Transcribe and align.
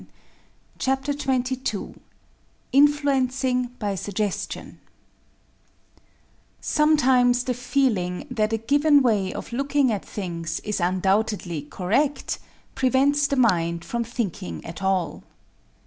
]CHAPTER 0.79 1.11
XXII 1.13 1.93
INFLUENCING 2.73 3.67
BY 3.77 3.93
SUGGESTION 3.93 4.79
Sometimes 6.59 7.43
the 7.43 7.53
feeling 7.53 8.25
that 8.31 8.51
a 8.51 8.57
given 8.57 9.03
way 9.03 9.31
of 9.31 9.53
looking 9.53 9.91
at 9.91 10.03
things 10.03 10.59
is 10.61 10.79
undoubtedly 10.79 11.61
correct 11.61 12.39
prevents 12.73 13.27
the 13.27 13.35
mind 13.35 13.85
from 13.85 14.03
thinking 14.03 14.65
at 14.65 14.81
all.... 14.81 15.21